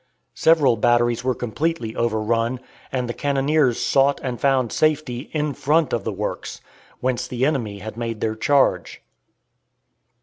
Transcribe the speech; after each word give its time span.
Several 0.33 0.77
batteries 0.77 1.23
were 1.23 1.35
completely 1.35 1.95
overrun, 1.95 2.59
and 2.91 3.07
the 3.07 3.13
cannoniers 3.13 3.79
sought 3.79 4.19
and 4.23 4.41
found 4.41 4.71
safety 4.71 5.29
in 5.31 5.53
front 5.53 5.93
of 5.93 6.05
the 6.05 6.11
works, 6.11 6.59
whence 7.01 7.27
the 7.27 7.45
enemy 7.45 7.77
had 7.77 7.97
made 7.97 8.19
their 8.19 8.35
charge. 8.35 9.03